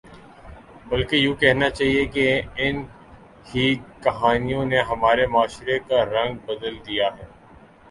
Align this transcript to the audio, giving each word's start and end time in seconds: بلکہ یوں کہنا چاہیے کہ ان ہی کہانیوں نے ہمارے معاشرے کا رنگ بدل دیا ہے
بلکہ 0.89 1.15
یوں 1.15 1.35
کہنا 1.35 1.69
چاہیے 1.69 2.05
کہ 2.13 2.25
ان 2.57 2.75
ہی 3.49 3.65
کہانیوں 4.03 4.65
نے 4.65 4.79
ہمارے 4.89 5.27
معاشرے 5.27 5.79
کا 5.87 6.03
رنگ 6.07 6.37
بدل 6.47 6.75
دیا 6.87 7.07
ہے 7.17 7.25